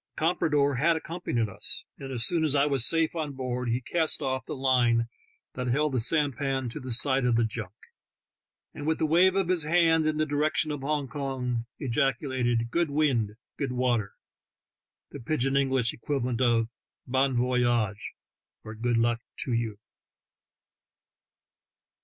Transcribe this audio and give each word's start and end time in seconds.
The 0.15 0.21
comprador 0.21 0.75
had 0.77 0.95
accompanied 0.95 1.47
us, 1.47 1.85
and 1.99 2.11
as 2.11 2.25
soon 2.25 2.43
as 2.43 2.55
I 2.55 2.65
was 2.65 2.89
safe 2.89 3.15
on 3.15 3.33
board 3.33 3.69
he 3.69 3.81
cast 3.81 4.19
off 4.23 4.47
the 4.47 4.55
line 4.55 5.07
that 5.53 5.67
held 5.67 5.91
the 5.91 5.99
sampan 5.99 6.69
to 6.69 6.79
the 6.79 6.89
side 6.91 7.23
of 7.23 7.35
the 7.35 7.43
junk, 7.43 7.73
and 8.73 8.87
with 8.87 8.97
the 8.97 9.05
wave 9.05 9.35
of 9.35 9.47
his 9.47 9.61
hand 9.61 10.07
in 10.07 10.17
the 10.17 10.25
direction 10.25 10.71
of 10.71 10.81
Hong 10.81 11.07
Kong, 11.07 11.67
ejaculated, 11.77 12.71
"Good 12.71 12.89
wind! 12.89 13.35
good 13.59 13.73
water!"— 13.73 14.13
the 15.11 15.19
pidj 15.19 15.45
in 15.45 15.55
English 15.55 15.93
equivalent 15.93 16.41
of 16.41 16.67
"Bon 17.05 17.35
voyage 17.35 17.67
I'' 17.67 17.93
or 18.69 18.73
"Good 18.73 18.97
luck 18.97 19.21
to 19.41 19.53
you! 19.53 19.77